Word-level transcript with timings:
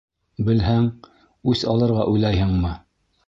Белһәң, 0.45 0.87
үс 1.53 1.63
алырға 1.75 2.07
уйлайһыңмы? 2.13 2.73